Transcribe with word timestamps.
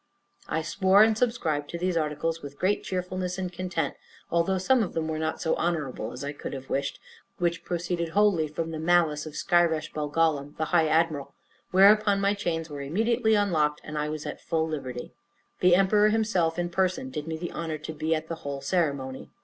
I 0.49 0.63
swore 0.63 1.03
and 1.03 1.15
subscribed 1.15 1.69
to 1.69 1.77
these 1.77 1.95
articles 1.95 2.41
with 2.41 2.57
great 2.57 2.83
cheerfulness 2.83 3.37
and 3.37 3.53
content, 3.53 3.93
although 4.31 4.57
some 4.57 4.81
of 4.81 4.93
them 4.93 5.07
were 5.07 5.19
not 5.19 5.39
so 5.43 5.53
honorable 5.57 6.11
as 6.11 6.23
I 6.23 6.33
could 6.33 6.53
have 6.53 6.71
wished; 6.71 6.99
which 7.37 7.63
proceeded 7.63 8.09
wholly 8.09 8.47
from 8.47 8.71
the 8.71 8.79
malice 8.79 9.27
of 9.27 9.33
Skyresh 9.35 9.93
Bolgolam, 9.93 10.55
the 10.57 10.65
high 10.73 10.87
admiral; 10.87 11.35
whereupon 11.69 12.19
my 12.19 12.33
chains 12.33 12.67
were 12.67 12.81
immediately 12.81 13.35
unlocked, 13.35 13.79
and 13.83 13.95
I 13.95 14.09
was 14.09 14.25
at 14.25 14.41
full 14.41 14.67
liberty; 14.67 15.13
the 15.59 15.75
emperor 15.75 16.09
himself 16.09 16.57
in 16.57 16.71
person 16.71 17.11
did 17.11 17.27
me 17.27 17.37
the 17.37 17.51
honor 17.51 17.77
to 17.77 17.93
be 17.93 18.09
by 18.09 18.15
at 18.15 18.27
the 18.27 18.37
whole 18.41 18.61
ceremony. 18.61 19.29